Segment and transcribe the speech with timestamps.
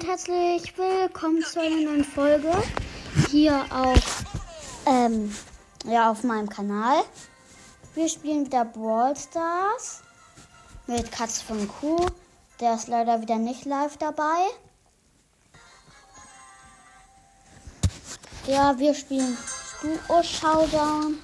[0.00, 2.50] und herzlich willkommen zu einer neuen Folge
[3.28, 4.24] hier auf,
[4.86, 5.34] ähm,
[5.84, 7.02] ja, auf meinem Kanal.
[7.94, 10.02] Wir spielen wieder Brawl Stars
[10.86, 12.06] mit Katze von Kuh.
[12.60, 14.46] Der ist leider wieder nicht live dabei.
[18.46, 19.36] Ja, wir spielen
[19.82, 21.18] Duo Showdown.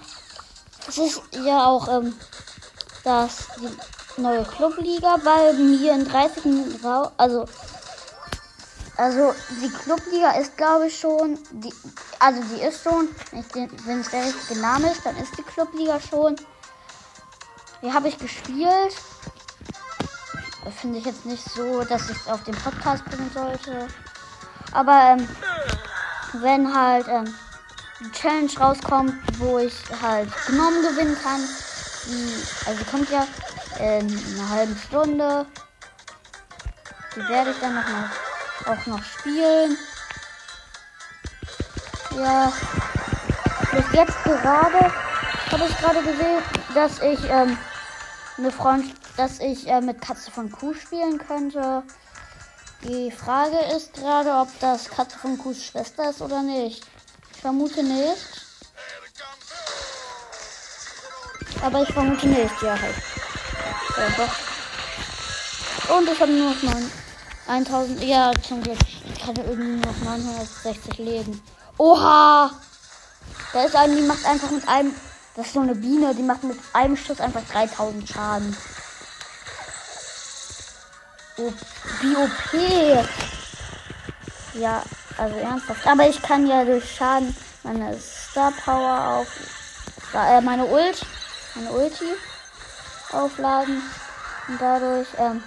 [0.86, 2.14] Es ist ja auch ähm,
[3.04, 7.46] das die neue Clubliga, weil mir in 30 Minuten raus, also
[8.96, 11.72] also die Clubliga ist glaube ich schon, die,
[12.18, 13.08] also die ist schon,
[13.84, 16.36] wenn es der richtige Name ist, dann ist die Clubliga schon.
[17.82, 18.94] Die habe ich gespielt.
[20.80, 23.86] Finde ich jetzt nicht so, dass ich es auf den Podcast bringen sollte.
[24.72, 25.28] Aber ähm,
[26.34, 27.32] wenn halt ähm,
[28.00, 31.40] die Challenge rauskommt, wo ich halt genommen gewinnen kann,
[32.06, 33.26] die, also kommt ja
[33.78, 35.46] in einer halben Stunde.
[37.14, 38.10] Die werde ich dann noch mal,
[38.64, 39.76] auch noch spielen.
[42.16, 42.52] Ja.
[43.72, 44.92] Bis jetzt gerade
[45.50, 46.42] habe ich gerade gesehen,
[46.74, 47.58] dass ich ähm,
[48.38, 51.82] eine Freund, dass ich äh, mit Katze von Kuh spielen könnte.
[52.82, 56.86] Die Frage ist gerade, ob das Katze von Kuhs Schwester ist oder nicht.
[57.34, 58.46] Ich vermute nicht.
[61.62, 62.96] Aber ich vermute nicht, ja halt.
[63.96, 65.96] Ja, doch.
[65.96, 66.90] Und ich habe nur noch 9,
[67.48, 68.78] 1000, ja zum Glück.
[69.14, 71.42] Ich hatte irgendwie noch 960 Leben.
[71.78, 72.50] Oha!
[73.52, 74.94] Da ist eine, die macht einfach mit einem,
[75.34, 78.56] das ist so eine Biene, die macht mit einem Schuss einfach 3000 Schaden.
[81.38, 81.52] Oh,
[82.00, 83.06] wie OP.
[84.54, 84.82] Ja,
[85.18, 85.86] also ernsthaft.
[85.86, 89.28] Aber ich kann ja durch Schaden meine Star Power auf,
[90.14, 91.04] äh, meine Ult
[91.56, 92.12] eine Ulti
[93.12, 93.82] aufladen
[94.48, 95.42] und dadurch ähm,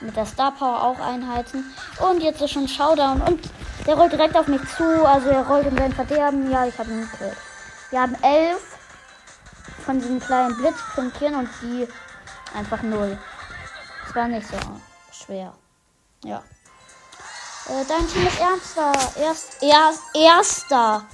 [0.00, 1.74] mit der Star Power auch einheizen.
[2.00, 3.40] Und jetzt ist schon Showdown und
[3.86, 6.50] der rollt direkt auf mich zu, also er rollt in sein Verderben.
[6.50, 7.36] Ja, ich habe ihn gekillt.
[7.90, 8.60] Wir haben elf
[9.84, 11.88] von diesen kleinen Blitzpünktchen und die
[12.54, 13.18] einfach null.
[14.04, 14.56] Das war nicht so
[15.10, 15.54] schwer.
[16.24, 16.42] Ja.
[17.68, 18.92] Äh, dein Team ist ernster.
[19.20, 21.04] Erst, erst, erster.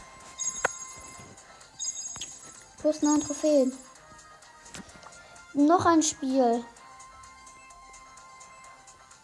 [2.80, 3.72] Plus neun Trophäen.
[5.54, 6.64] Noch ein Spiel.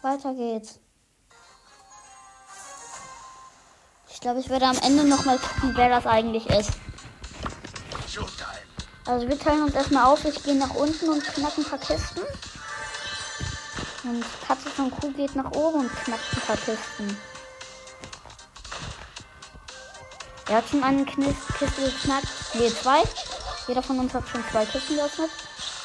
[0.01, 0.79] Weiter geht's.
[4.09, 6.71] Ich glaube, ich werde am Ende noch mal gucken, wer das eigentlich ist.
[9.05, 10.23] Also wir teilen uns erstmal auf.
[10.25, 12.21] Ich gehe nach unten und knacken ein paar Kisten.
[14.03, 17.17] Und Katze von Kuh geht nach oben und knackt ein paar Kisten.
[20.47, 22.27] Er hat schon eine Kiste geknackt.
[22.55, 23.03] Ne, zwei.
[23.67, 25.29] Jeder von uns hat schon zwei Kisten geöffnet.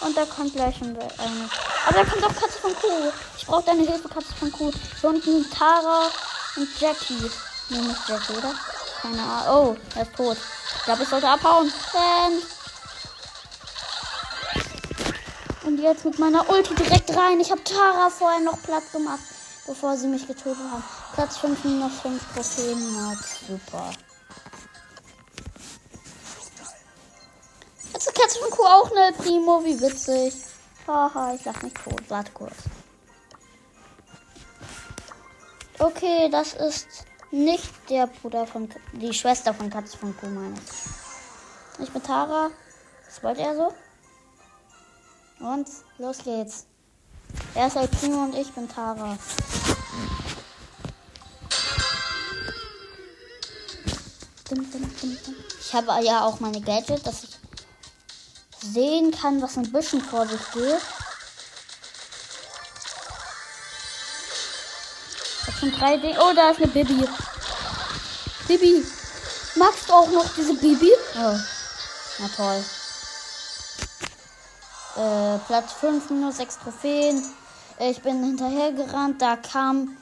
[0.00, 1.50] Und da kommt gleich schon eine.
[1.86, 3.12] Aber da kommt auch Katze von Kuh.
[3.38, 4.72] Ich brauche deine Hilfe, Katze von Kuh.
[5.00, 6.10] Hier unten Tara
[6.56, 7.30] und Jackie.
[7.70, 8.52] Nee, nicht Jackie, oder?
[9.02, 9.76] Keine Ahnung.
[9.76, 10.36] Oh, er ist tot.
[10.78, 11.72] Ich glaube, ich sollte abhauen.
[11.92, 12.42] Denn
[15.64, 17.38] und jetzt mit meiner Ulti direkt rein.
[17.40, 19.20] Ich habe Tara vorher noch Platz gemacht,
[19.66, 20.84] bevor sie mich getötet haben.
[21.14, 23.18] Platz 5 minus 5 Trophäen.
[23.46, 23.92] Super.
[27.92, 29.64] Jetzt ist Katze von Kuh auch eine Primo.
[29.64, 30.34] Wie witzig.
[30.86, 32.02] Haha, ich lach mich tot.
[32.08, 32.54] Warte kurz.
[35.78, 36.86] Okay, das ist
[37.30, 38.68] nicht der Bruder von.
[38.92, 41.82] Die Schwester von Katze von Kuh, meine ich.
[41.82, 42.50] Ich bin Tara.
[43.04, 43.74] Was wollte er so?
[45.40, 46.66] Und los geht's.
[47.54, 49.18] Er ist El Primo und ich bin Tara.
[55.60, 57.35] Ich habe ja auch meine Gadget, dass ich
[58.72, 60.80] sehen kann, was ein bisschen vor sich geht.
[65.46, 66.18] Das sind drei Dinge.
[66.20, 67.08] Oh, da ist eine Bibi.
[68.48, 68.84] Bibi.
[69.56, 70.90] Magst du auch noch diese Bibi?
[71.16, 71.36] Oh.
[72.18, 72.64] Na toll.
[74.96, 77.22] Äh, Platz 5, minus 6 Trophäen.
[77.78, 79.20] Ich bin hinterher gerannt.
[79.20, 79.96] Da kam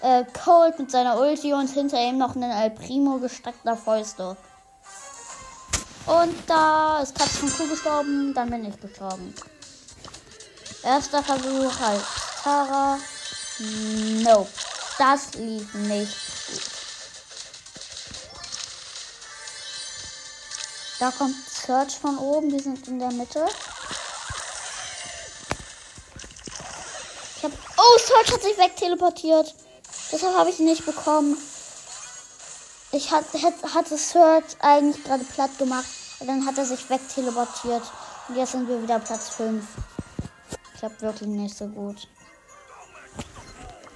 [0.00, 4.36] äh, Cold mit seiner Ulti und hinter ihm noch ein El Primo gesteckter Fäuste.
[6.10, 9.32] Und da ist Katz von Kuh gestorben, dann bin ich gestorben.
[10.82, 12.02] Erster Versuch halt.
[12.42, 12.98] Tara.
[13.58, 14.50] Nope.
[14.98, 16.16] Das lief nicht
[16.48, 16.62] gut.
[20.98, 23.46] Da kommt Search von oben, die sind in der Mitte.
[27.36, 27.52] Ich hab.
[27.52, 29.54] Oh, Search hat sich wegteleportiert.
[30.10, 31.36] Deshalb habe ich ihn nicht bekommen.
[32.90, 33.40] Ich hatte,
[33.72, 35.99] hatte Search eigentlich gerade platt gemacht.
[36.20, 37.82] Und dann hat er sich wegteleportiert.
[38.28, 39.64] Und jetzt sind wir wieder Platz 5.
[40.74, 42.08] Ich habe wirklich nicht so gut.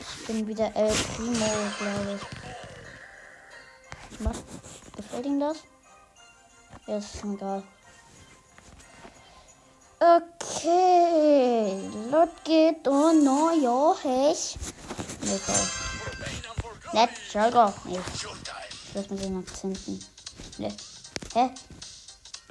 [0.01, 1.47] Ich bin wieder El Primo,
[1.79, 2.23] glaube ich.
[4.21, 4.37] Was?
[4.97, 5.59] Gefällt ihm das?
[6.87, 7.63] Ja, ist egal.
[10.01, 11.79] Okay,
[12.11, 13.25] los geht und
[13.63, 14.59] jo, hech.
[15.23, 15.47] Let's
[17.53, 17.73] go.
[17.85, 18.01] Nee.
[18.93, 20.05] Das mit den Akzenten.
[20.59, 20.73] Nee.
[21.35, 21.51] Hä?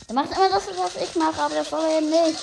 [0.07, 2.39] Der macht immer das, was ich mache, aber das soll er nicht.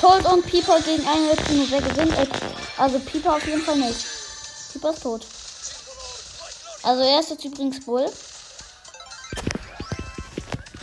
[0.00, 1.66] Cold und Pieper gegen eine Team.
[1.68, 2.14] Wer gewinnt?
[2.76, 4.06] Also Pieper auf jeden Fall nicht.
[4.72, 5.26] Pieper ist tot.
[6.82, 8.08] Also er ist jetzt übrigens Bull.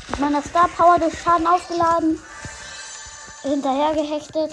[0.10, 2.22] Mit meiner Star Power durch Schaden aufgeladen.
[3.44, 4.52] Hinterher gehechtet.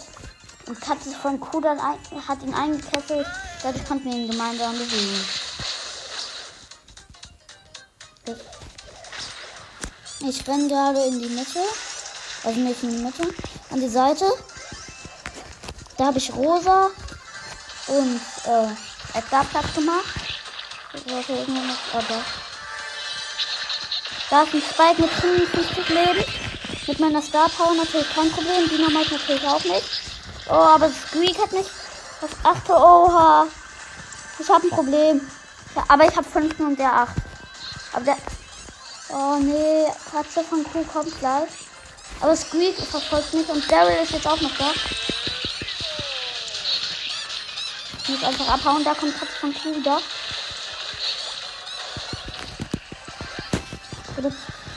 [0.67, 3.27] Und Katze von ein, hat ihn eingekesselt.
[3.63, 4.79] Dadurch konnten wir ihn gemeinsam
[10.29, 11.61] Ich renne gerade in die Mitte.
[12.45, 13.23] Also nicht in die Mitte.
[13.71, 14.25] An die Seite.
[15.97, 16.91] Da habe ich Rosa
[17.89, 20.15] und äh, Edgar Platz gemacht.
[21.07, 21.79] Sollte irgendwo noch.
[21.95, 22.03] Oh,
[24.31, 24.43] da.
[24.43, 26.25] ist ein Spike mit 55 Leben.
[26.87, 28.69] Mit meiner Star Power natürlich kein Problem.
[28.69, 30.01] Dynamite natürlich auch nicht.
[30.49, 31.67] Oh, aber Squeak hat mich
[32.23, 32.71] auf 8.
[32.71, 33.47] Oha.
[34.39, 35.21] Ich habe ein Problem.
[35.77, 37.30] Ja, aber ich habe 5 und der 8.
[37.93, 38.17] Aber der.
[39.09, 41.49] Oh nee, Katze von Kuh kommt gleich.
[42.21, 44.73] Aber Squeak verfolgt mich und Daryl ist jetzt auch noch da.
[48.03, 50.01] Ich muss einfach abhauen, da kommt Katze von Kuh wieder.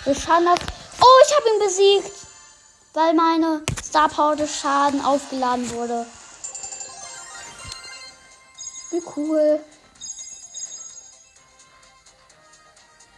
[0.05, 0.59] Wir schauen das.
[1.01, 2.17] Oh, ich habe ihn besiegt.
[2.93, 6.05] Weil meine Star Power durch Schaden aufgeladen wurde.
[8.91, 9.59] Wie cool.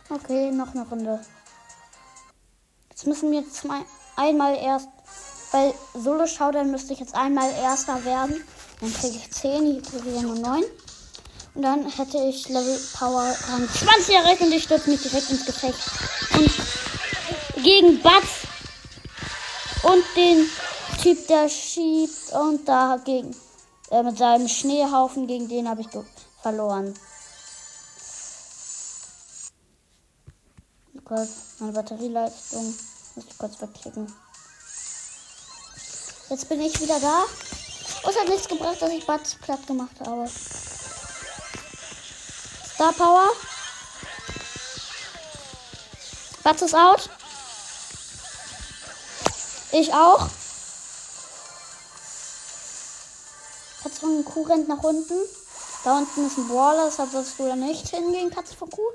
[0.10, 1.20] Okay, noch eine Runde.
[2.90, 3.82] Jetzt müssen wir jetzt mal
[4.16, 4.88] einmal erst.
[5.52, 8.44] Bei Solo Showdown müsste ich jetzt einmal Erster werden.
[8.82, 10.64] Dann kriege ich 10, hier kriege ich nur 9.
[11.56, 15.46] Und dann hätte ich Level Power Rang 20 erreicht und ich stürze mich direkt ins
[15.46, 15.80] Gefecht.
[16.34, 18.46] Und gegen Batz
[19.84, 20.48] und den
[21.02, 23.36] Typ, der schiebt und da gegen
[23.90, 25.88] äh, mit seinem Schneehaufen, gegen den habe ich
[26.42, 26.94] verloren.
[31.08, 31.30] Gott,
[31.60, 32.74] meine Batterieleistung.
[33.16, 34.12] Muss ich kurz wegklicken.
[36.30, 37.26] Jetzt bin ich wieder da.
[38.04, 40.28] Oh, es hat nichts gebracht, dass ich Bats platt gemacht habe.
[42.74, 43.30] Star Power.
[46.44, 47.10] Bats ist out.
[49.72, 50.28] Ich auch.
[53.84, 55.14] Katze von Kuh rennt nach unten.
[55.84, 58.90] Da unten ist ein Brawler, deshalb sollst du da nicht hingehen, Katze von Kuh.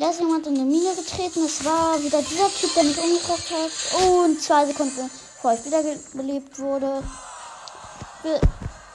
[0.00, 1.44] Da ist jemand in eine Mine getreten.
[1.44, 4.02] Es war wieder dieser Typ, der mich umgebracht hat.
[4.02, 7.02] Und zwei Sekunden bevor ich wiederbelebt wurde,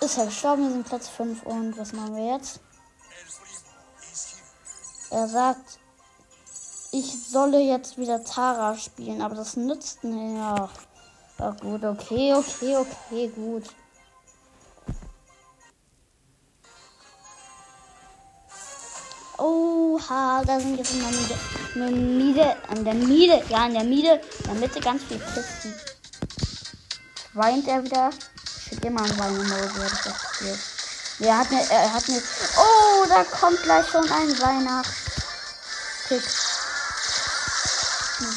[0.02, 0.63] ist er gestorben.
[0.63, 1.44] Wir sind Platz 5.
[1.44, 2.60] Und was machen wir jetzt?
[5.12, 5.78] Er sagt,
[6.92, 10.00] ich solle jetzt wieder Tara spielen, aber das nützt.
[10.02, 10.69] Ja,
[11.38, 13.66] ja gut, okay, okay, okay, gut.
[19.45, 21.36] Oha, da sind jetzt in der Miete.
[21.75, 25.80] Eine Miete, an der Miete, ja, an der Miete, in der Mitte ganz viel Kisten.
[27.33, 28.09] Weint er wieder?
[28.68, 30.59] Schick immer ein Wein-Emoji, hat das passiert.
[31.19, 32.23] Er hat mir, er hat mir,
[32.57, 36.23] oh, da kommt gleich schon ein Weihnachtstick.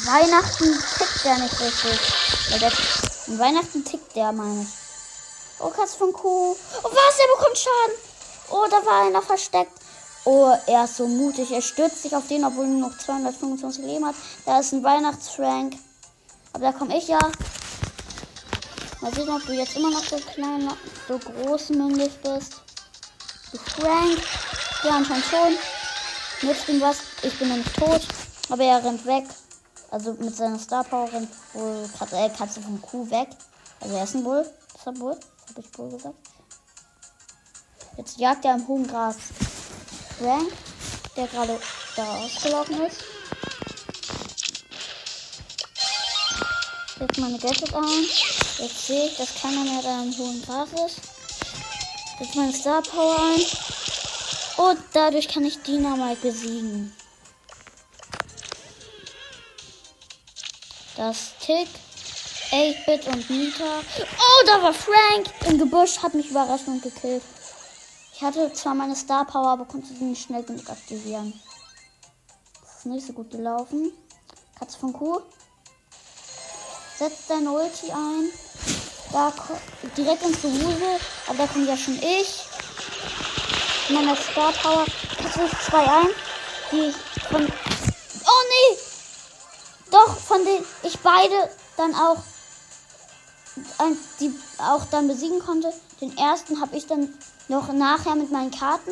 [0.05, 1.99] Weihnachten tickt der nicht richtig.
[2.61, 2.71] Der,
[3.39, 4.69] Weihnachten tickt der, meine ich.
[5.57, 6.55] Oh, Katz von Kuh.
[6.83, 7.19] Oh, was?
[7.19, 7.95] Er bekommt Schaden.
[8.49, 9.78] Oh, da war einer versteckt.
[10.31, 11.51] Oh, er ist so mutig.
[11.51, 14.13] Er stürzt sich auf den, obwohl er nur noch 225 Leben hat.
[14.45, 15.75] Da ist ein Weihnachtsfrank.
[16.53, 17.17] Aber da komme ich ja.
[19.01, 20.69] Mal sehen, ob du jetzt immer noch so klein,
[21.07, 22.61] so groß mündig bist.
[23.51, 24.19] Du Frank.
[24.83, 26.47] Ja, anscheinend schon.
[26.47, 26.97] Nützt ihm was.
[27.23, 28.01] Ich bin nämlich tot.
[28.49, 29.25] Aber er rennt weg.
[29.89, 33.29] Also mit seiner Star Power rennt wohl Katze, äh, Katze vom Kuh weg.
[33.81, 34.41] Also er ist ein Bull.
[34.41, 35.17] Ist er Bull?
[35.49, 36.19] Habe ich Bull gesagt.
[37.97, 39.15] Jetzt jagt er im hohen Gras.
[40.19, 40.51] Frank,
[41.15, 41.57] der gerade
[41.95, 42.97] da ausgelaufen ist.
[46.99, 48.05] Jetzt meine Gadget ein.
[48.59, 50.99] Jetzt sehe ich, dass keiner mehr da im hohen Gras ist.
[52.19, 53.45] Jetzt meine Star Power ein.
[54.65, 56.93] Und dadurch kann ich Dynamite besiegen.
[60.97, 61.69] Das Tick,
[62.51, 63.79] 8-Bit und Nita.
[64.01, 67.23] Oh, da war Frank im Gebüsch, hat mich überrascht und gekillt.
[68.19, 71.33] Ich hatte zwar meine Star Power, aber konnte sie nicht schnell genug aktivieren.
[72.61, 73.93] Das ist nicht so gut gelaufen.
[74.59, 75.21] Katze von Kuh.
[76.97, 78.29] setzt deine Ulti ein.
[79.13, 79.31] Da
[79.95, 80.99] direkt ins Gewusel.
[81.27, 82.43] Aber da kommt ja schon ich.
[83.87, 84.85] Meiner Star Power.
[85.23, 86.07] Das ist 2 ein.
[86.73, 87.45] Die ich von.
[87.45, 88.77] Oh nee!
[89.91, 92.17] Doch, von denen ich beide dann auch
[94.19, 95.73] die auch dann besiegen konnte.
[96.01, 97.13] Den ersten habe ich dann
[97.47, 98.91] noch nachher mit meinen Karten,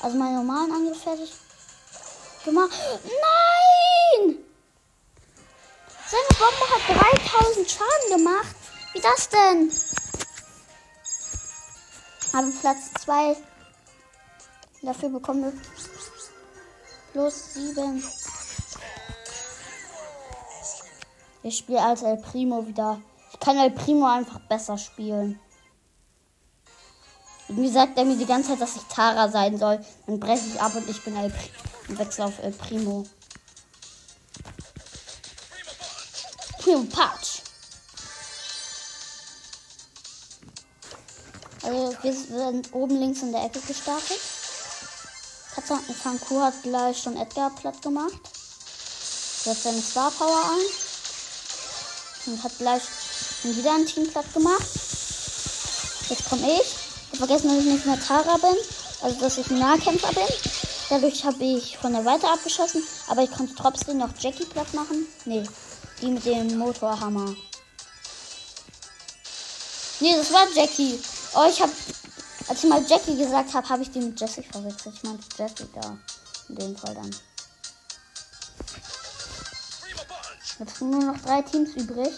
[0.00, 1.32] also meinen normalen Angriff fertig
[2.44, 2.70] gemacht.
[3.04, 4.36] Nein!
[6.06, 6.82] Seine Bombe hat
[7.42, 8.56] 3000 Schaden gemacht.
[8.92, 9.72] Wie das denn?
[12.32, 13.36] Habe Platz 2.
[14.82, 15.52] Dafür bekommen wir
[17.12, 18.04] plus 7.
[21.42, 23.00] Ich spiele als El Primo wieder.
[23.44, 25.38] Kann El Primo einfach besser spielen.
[27.46, 29.84] Irgendwie sagt er mir die ganze Zeit, dass ich Tara sein soll.
[30.06, 31.52] Dann breche ich ab und ich bin El Primo
[31.88, 33.04] und wechsle auf El Primo.
[36.58, 37.42] Primo Patch.
[41.62, 44.20] Also wir sind oben links in der Ecke gestartet.
[45.54, 48.20] Katze Fanku hat gleich schon Edgar platt gemacht.
[49.44, 52.32] Setzt seine Star Power ein.
[52.32, 52.82] Und hat gleich
[53.44, 54.68] wieder ein Team platt gemacht.
[56.08, 56.60] Jetzt komme ich.
[57.12, 58.56] Ich habe vergessen, dass ich nicht mehr Tara bin.
[59.02, 60.26] Also dass ich ein Nahkämpfer bin.
[60.88, 62.82] Dadurch habe ich von der Weite abgeschossen.
[63.08, 65.06] Aber ich konnte trotzdem noch Jackie platt machen.
[65.24, 65.44] Nee,
[66.00, 67.34] die mit dem Motorhammer.
[70.00, 70.98] Nee, das war Jackie.
[71.34, 71.72] Oh, ich habe,
[72.48, 74.94] als ich mal Jackie gesagt habe, habe ich die mit Jessie verwechselt.
[74.96, 75.96] Ich meinte Jackie da.
[76.48, 77.10] In dem Fall dann.
[80.58, 82.12] Jetzt sind nur noch drei Teams übrig.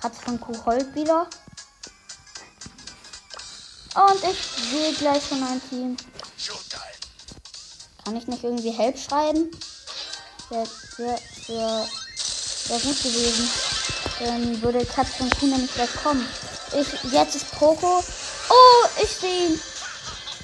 [0.00, 1.28] Katze von Kuh heult wieder.
[3.94, 5.96] Und ich sehe gleich schon ein Team.
[8.04, 9.50] Kann ich nicht irgendwie Help schreiben?
[10.50, 11.88] Wäre wär, wär,
[12.68, 13.50] wär gut gewesen.
[14.20, 16.26] Dann würde Katze von Kuh nämlich gleich kommen.
[16.72, 18.02] Ich, jetzt ist Poco.
[18.50, 19.60] Oh, ich sehe ihn.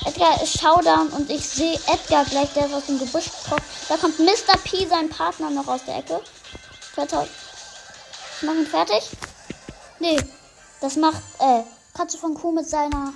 [0.05, 3.65] Edgar ist Showdown und ich sehe Edgar gleich, der ist aus dem Gebüsch gekommen.
[3.89, 4.59] Da kommt Mr.
[4.65, 6.21] P, sein Partner, noch aus der Ecke.
[6.97, 9.11] Ich mache ihn fertig.
[10.05, 10.21] Nee,
[10.83, 11.63] das macht äh,
[11.95, 13.15] Katze von Kuh mit seiner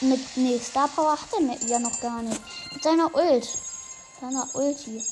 [0.00, 2.40] mit nee, Star Power hat er ja noch gar nicht.
[2.72, 3.48] Mit seiner Ult.
[4.20, 5.04] Seiner Ulti.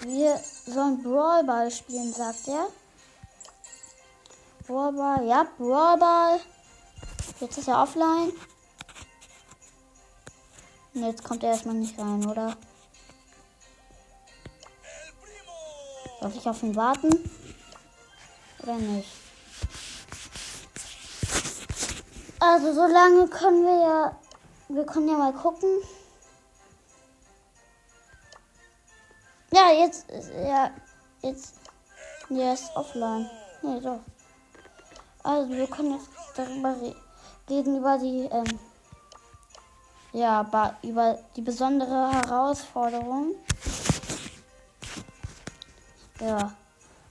[0.00, 2.68] Wir sollen Brawl Ball spielen, sagt er.
[4.66, 6.40] Brawl Ball, ja, Brawl Ball.
[7.40, 8.30] Jetzt ist er offline.
[10.92, 12.58] Und jetzt kommt er erstmal nicht rein, oder?
[16.22, 17.10] Darf ich auf ihn warten?
[18.62, 19.10] Oder nicht?
[22.38, 24.16] Also so lange können wir ja.
[24.68, 25.68] Wir können ja mal gucken.
[29.52, 30.70] Ja, jetzt ist er.
[31.22, 31.54] Jetzt.
[32.30, 33.28] Er ist offline.
[33.62, 33.98] Nee, doch.
[35.24, 36.76] Also wir können jetzt darüber
[37.50, 38.28] reden über die.
[38.30, 38.60] Ähm,
[40.12, 43.34] ja, über die besondere Herausforderung.
[46.22, 46.52] Ja.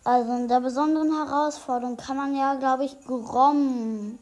[0.03, 4.18] Also in der besonderen Herausforderung kann man ja, glaube ich, Grom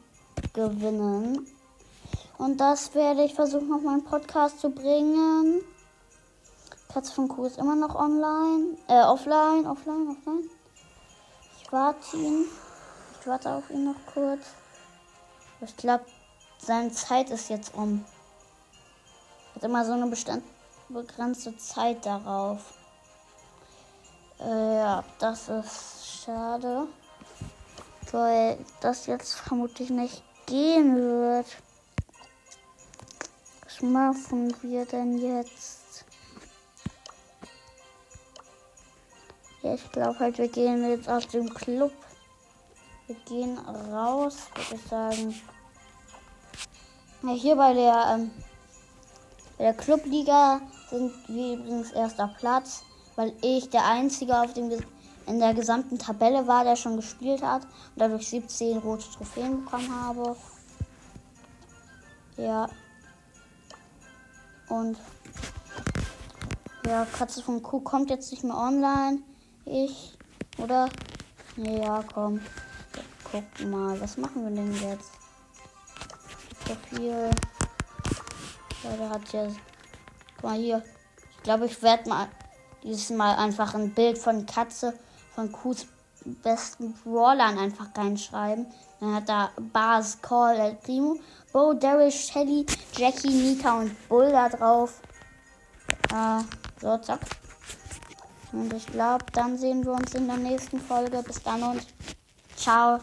[0.52, 1.46] gewinnen.
[2.36, 5.62] Und das werde ich versuchen, auf meinen Podcast zu bringen.
[6.92, 8.76] Katze von Kuh ist immer noch online.
[8.88, 10.50] Äh, offline, offline, offline.
[11.62, 12.46] Ich warte ihn.
[13.20, 14.40] Ich warte auf ihn noch kurz.
[15.60, 16.04] Ich glaube,
[16.58, 18.04] seine Zeit ist jetzt um.
[19.54, 20.10] Hat immer so eine
[20.88, 22.79] begrenzte Zeit darauf.
[24.40, 26.86] Äh, ja, das ist schade.
[28.10, 31.46] Weil das jetzt vermutlich nicht gehen wird.
[33.64, 36.04] Was machen wir denn jetzt?
[39.62, 41.92] Ja, ich glaube halt, wir gehen jetzt aus dem Club.
[43.06, 45.40] Wir gehen raus, würde ich sagen.
[47.22, 48.30] Ja, hier bei der, ähm,
[49.58, 52.84] bei der Clubliga sind wir übrigens erster Platz
[53.20, 54.70] weil ich der Einzige auf dem
[55.26, 59.94] in der gesamten Tabelle war, der schon gespielt hat und dadurch 17 rote Trophäen bekommen
[59.94, 60.34] habe.
[62.38, 62.70] Ja.
[64.70, 64.96] Und
[66.86, 69.18] ja, Katze von Kuh kommt jetzt nicht mehr online.
[69.66, 70.16] Ich,
[70.56, 70.88] oder?
[71.56, 72.40] Ja, komm.
[73.30, 75.10] Guck mal, was machen wir denn jetzt?
[76.64, 77.30] Profil.
[78.82, 79.46] Ja, der hat ja.
[80.36, 80.82] Guck mal hier.
[81.36, 82.26] Ich glaube, ich werde mal
[82.82, 84.94] dieses Mal einfach ein Bild von Katze
[85.34, 85.86] von Kuhs
[86.42, 88.66] besten Brawlern einfach reinschreiben.
[89.00, 91.16] Dann hat da Bars, Call, El Primo,
[91.52, 95.00] Bo, Daryl, Shelly, Jackie, Nika und Bull da drauf.
[96.12, 96.42] Äh,
[96.80, 97.20] so, zack.
[98.52, 101.22] Und ich glaube, dann sehen wir uns in der nächsten Folge.
[101.22, 101.86] Bis dann und
[102.56, 102.98] ciao.